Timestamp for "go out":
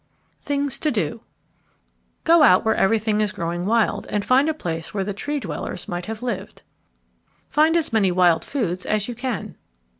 2.23-2.65